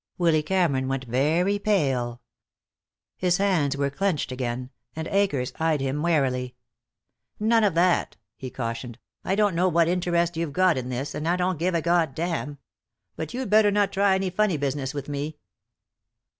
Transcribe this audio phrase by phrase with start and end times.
[0.17, 2.21] Willy Cameron went very pale.
[3.17, 6.55] His hands were clenched again, and Akers eyed him warily.
[7.39, 8.97] "None of that," he cautioned.
[9.23, 12.15] "I don't know what interest you've got in this, and I don't give a God
[12.15, 12.57] damn.
[13.15, 15.37] But you'd better not try any funny business with me."